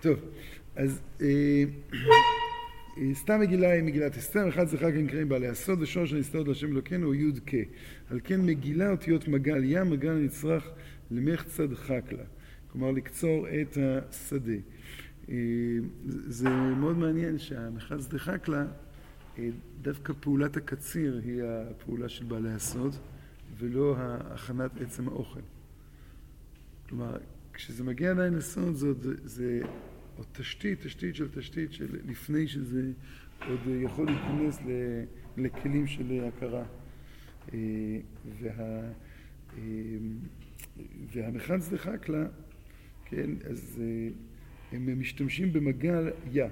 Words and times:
טוב, 0.00 0.18
אז 0.76 1.00
אה, 1.20 1.64
אה, 2.98 3.14
סתם 3.14 3.40
מגילה 3.40 3.70
היא 3.70 3.82
מגילת 3.82 4.16
אסתר, 4.16 4.48
אחד 4.48 4.64
זכר 4.64 4.92
כן 4.92 5.06
קראים 5.06 5.28
בעלי 5.28 5.48
הסוד, 5.48 5.82
ושורש 5.82 6.12
הנסתרות 6.12 6.48
להשם 6.48 6.72
אלוקינו 6.72 7.06
הוא 7.06 7.14
יוד 7.14 7.38
ק. 7.46 7.54
על 8.10 8.20
כן 8.24 8.40
מגילה 8.40 8.90
אותיות 8.90 9.28
מגל 9.28 9.64
ים, 9.64 9.90
מגל 9.90 10.12
נצרך 10.12 10.70
למחצד 11.10 11.74
חקלה. 11.74 12.24
כלומר 12.72 12.90
לקצור 12.90 13.46
את 13.48 13.78
השדה. 13.80 14.52
אה, 15.28 15.34
זה 16.26 16.48
מאוד 16.50 16.98
מעניין 16.98 17.38
שהמחץ 17.38 18.06
דחקלה, 18.06 18.64
דווקא 19.82 20.12
פעולת 20.20 20.56
הקציר 20.56 21.20
היא 21.24 21.42
הפעולה 21.44 22.08
של 22.08 22.24
בעלי 22.24 22.52
הסוד, 22.52 22.96
ולא 23.58 23.96
הכנת 23.98 24.70
עצם 24.80 25.08
האוכל. 25.08 25.40
כלומר, 26.88 27.16
כשזה 27.52 27.84
מגיע 27.84 28.10
עדיין 28.10 28.34
לסוד, 28.34 28.74
זאת, 28.74 28.96
זה 29.24 29.60
עוד 30.16 30.26
תשתית, 30.32 30.80
תשתית 30.80 31.16
של 31.16 31.28
תשתית 31.28 31.72
של 31.72 31.98
לפני 32.06 32.48
שזה 32.48 32.92
עוד 33.48 33.60
יכול 33.82 34.06
להיכנס 34.06 34.58
לכלים 35.36 35.86
של 35.86 36.24
הכרה. 36.28 36.64
אה, 37.54 37.58
וה, 38.40 38.80
אה, 39.58 39.62
והמחץ 41.12 41.68
דחקלה, 41.68 42.26
כן, 43.04 43.30
אז 43.50 43.82
אה, 43.82 44.08
הם 44.72 45.00
משתמשים 45.00 45.52
במגל 45.52 46.10
יא. 46.32 46.44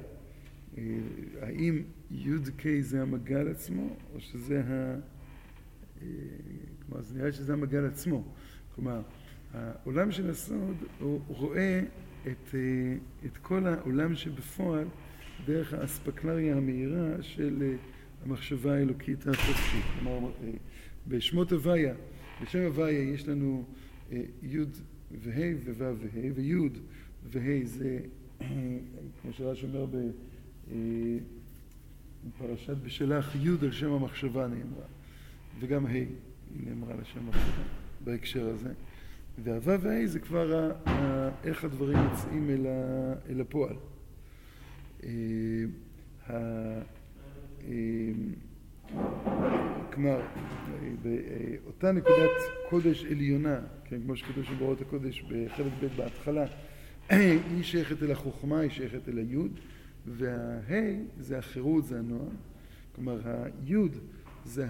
האם 1.40 1.82
י"ק 2.10 2.62
זה 2.80 3.02
המגל 3.02 3.48
עצמו, 3.48 3.96
או 4.14 4.20
שזה 4.20 4.62
ה... 4.64 4.96
כלומר, 6.86 7.02
זה 7.02 7.18
נראה 7.18 7.32
שזה 7.32 7.52
המגל 7.52 7.86
עצמו. 7.86 8.24
כלומר, 8.74 9.02
העולם 9.54 10.12
של 10.12 10.30
הסוד 10.30 10.76
הוא 11.00 11.20
רואה 11.26 11.80
את, 12.22 12.54
אה, 12.54 12.60
את 13.26 13.36
כל 13.36 13.66
העולם 13.66 14.14
שבפועל 14.14 14.84
דרך 15.46 15.74
האספקלריה 15.74 16.56
המהירה 16.56 17.22
של 17.22 17.62
אה, 17.62 17.76
המחשבה 18.24 18.74
האלוקית 18.74 19.26
החופשית. 19.26 19.84
כלומר, 20.00 20.30
אה, 20.44 20.50
בשמות 21.08 21.52
הוויה, 21.52 21.94
בשם 22.42 22.58
הוויה 22.58 23.02
יש 23.02 23.28
לנו 23.28 23.64
י' 24.42 24.58
וה' 25.22 25.54
וו' 25.66 25.72
וה', 25.78 26.30
וי' 26.34 26.68
וה' 27.24 27.64
זה, 27.64 27.98
כמו 29.22 29.32
שרש 29.32 29.64
אומר 29.64 29.86
בפרשת 32.26 32.76
בשלח, 32.76 33.36
י' 33.36 33.48
על 33.62 33.72
שם 33.72 33.92
המחשבה 33.92 34.46
נאמרה, 34.46 34.86
וגם 35.60 35.86
ה' 35.86 35.90
נאמרה 36.64 36.94
לשם 37.00 37.18
המחשבה 37.18 37.62
בהקשר 38.04 38.48
הזה. 38.48 38.72
והוו 39.42 39.80
וה' 39.80 40.06
זה 40.06 40.20
כבר 40.20 40.70
איך 41.44 41.64
הדברים 41.64 41.98
יוצאים 42.10 42.50
אל 43.28 43.40
הפועל. 43.40 43.76
אה, 45.04 45.10
אה, 46.30 46.80
כלומר, 49.92 50.20
באותה 51.02 51.92
נקודת 51.92 52.30
קודש 52.70 53.04
עליונה, 53.04 53.60
כן, 53.84 54.00
כמו 54.04 54.16
שכתוב 54.16 54.44
שבורות 54.44 54.80
הקודש 54.80 55.22
בחלק 55.22 55.72
ב' 55.80 55.96
בהתחלה, 55.96 56.46
היא 57.10 57.62
שייכת 57.62 58.02
אל 58.02 58.10
החוכמה, 58.10 58.60
היא 58.60 58.70
שייכת 58.70 59.08
אל 59.08 59.18
היוד, 59.18 59.52
והה' 60.06 60.94
זה 61.18 61.38
החירות, 61.38 61.84
זה 61.84 61.98
הנועם. 61.98 62.36
כלומר, 62.94 63.20
היוד 63.24 63.96
זה 64.44 64.66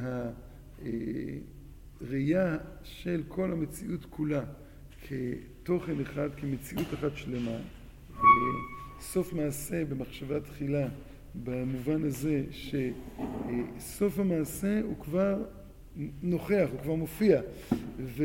הראייה 2.01 2.57
של 2.83 3.23
כל 3.29 3.53
המציאות 3.53 4.07
כולה 4.11 4.45
כתוכן 5.09 6.01
אחד, 6.01 6.29
כמציאות 6.37 6.95
אחת 6.95 7.17
שלמה. 7.17 7.57
סוף 9.01 9.33
מעשה 9.33 9.85
במחשבה 9.85 10.41
תחילה, 10.41 10.89
במובן 11.45 12.05
הזה 12.05 12.45
שסוף 12.51 14.19
המעשה 14.19 14.81
הוא 14.83 14.97
כבר 15.01 15.45
נוכח, 16.23 16.69
הוא 16.73 16.81
כבר 16.83 16.95
מופיע, 16.95 17.41
ו, 17.99 18.25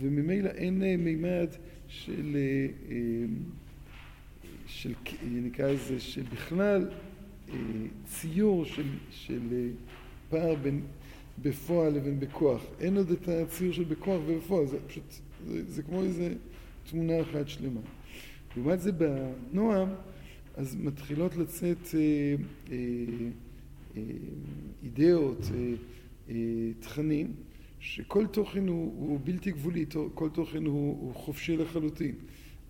וממילא 0.00 0.48
אין 0.48 0.82
מימד 1.04 1.48
של, 1.88 2.36
של, 4.66 4.92
נקרא 5.22 5.70
לזה, 5.70 6.00
שבכלל 6.00 6.88
ציור 8.04 8.64
של, 8.64 8.86
של 9.10 9.70
פער 10.30 10.54
בין 10.54 10.80
בפועל 11.42 11.92
לבין 11.92 12.20
בכוח. 12.20 12.62
אין 12.80 12.96
עוד 12.96 13.10
את 13.10 13.28
הציור 13.28 13.72
של 13.72 13.84
בכוח 13.84 14.20
ובפועל, 14.26 14.66
זה 14.66 14.76
פשוט 14.86 15.14
זה, 15.46 15.64
זה 15.68 15.82
כמו 15.82 16.02
איזה 16.02 16.34
תמונה 16.90 17.20
אחת 17.20 17.48
שלמה. 17.48 17.80
לעומת 18.56 18.80
זה 18.80 18.92
בנועם, 18.92 19.88
אז 20.54 20.76
מתחילות 20.76 21.36
לצאת 21.36 21.78
אה, 21.94 22.00
אה, 22.70 22.76
אה, 23.96 24.02
אידאות, 24.82 25.50
אה, 25.54 25.72
אה, 26.28 26.34
תכנים, 26.80 27.32
שכל 27.80 28.26
תוכן 28.26 28.68
הוא, 28.68 28.94
הוא 28.98 29.20
בלתי 29.24 29.50
גבולי, 29.50 29.84
כל 30.14 30.28
תוכן 30.28 30.66
הוא, 30.66 31.00
הוא 31.00 31.14
חופשי 31.14 31.56
לחלוטין. 31.56 32.14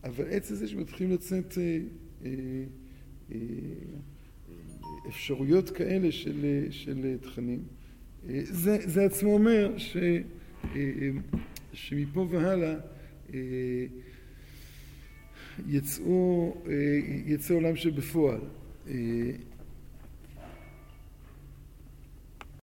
אבל 0.04 0.24
עצם 0.30 0.54
זה 0.54 0.68
שמתחילים 0.68 1.12
לצאת 1.12 1.58
אה, 1.58 1.78
אה, 2.24 2.30
אה, 3.32 3.38
אפשרויות 5.08 5.70
כאלה 5.70 6.12
של, 6.12 6.66
של 6.70 7.16
תכנים, 7.20 7.58
אה, 7.58 7.85
זה, 8.28 8.78
זה 8.84 9.04
עצמו 9.04 9.34
אומר 9.34 9.78
ש... 9.78 9.96
אה, 9.96 10.18
אה, 10.74 11.10
שמפה 11.72 12.26
והלאה 12.30 12.74
אה, 13.34 13.38
יצאו, 15.68 16.54
יצא 17.26 17.54
עולם 17.54 17.76
שבפועל. 17.76 18.40